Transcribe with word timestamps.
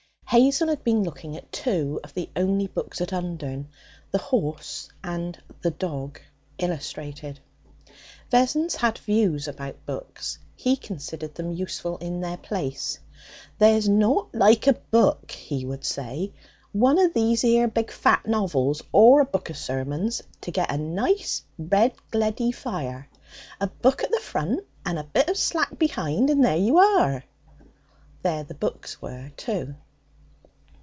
Hazel 0.33 0.69
had 0.69 0.85
been 0.85 1.03
looking 1.03 1.35
at 1.35 1.51
two 1.51 1.99
of 2.05 2.13
the 2.13 2.29
only 2.37 2.65
books 2.67 3.01
at 3.01 3.11
Undern 3.11 3.67
'The 4.11 4.17
Horse' 4.19 4.87
and 5.03 5.37
'The 5.59 5.71
Dog,' 5.71 6.21
illustrated. 6.57 7.41
Vessons 8.29 8.77
had 8.77 8.97
views 8.99 9.49
about 9.49 9.85
books. 9.85 10.39
He 10.55 10.77
considered 10.77 11.35
them 11.35 11.51
useful 11.51 11.97
in 11.97 12.21
their 12.21 12.37
place. 12.37 12.97
'There's 13.59 13.89
nought 13.89 14.33
like 14.33 14.67
a 14.67 14.75
book,' 14.89 15.31
he 15.31 15.65
would 15.65 15.83
say, 15.83 16.31
'one 16.71 16.97
of 16.97 17.13
these 17.13 17.43
'ere 17.43 17.67
big 17.67 17.91
fat 17.91 18.25
novels 18.25 18.81
or 18.93 19.19
a 19.19 19.25
book 19.25 19.49
of 19.49 19.57
sermons, 19.57 20.23
to 20.39 20.49
get 20.51 20.71
a 20.71 20.77
nice 20.77 21.43
red 21.59 21.91
gledy 22.09 22.53
fire. 22.55 23.09
A 23.59 23.67
book 23.67 24.01
at 24.01 24.11
the 24.11 24.21
front 24.21 24.65
and 24.85 24.97
a 24.97 25.03
bit 25.03 25.27
of 25.27 25.35
slack 25.37 25.77
behind, 25.77 26.29
and 26.29 26.41
there 26.41 26.55
you 26.55 26.77
are!' 26.77 27.25
There 28.21 28.45
the 28.45 28.55
books 28.55 29.01
were, 29.01 29.33
too. 29.35 29.75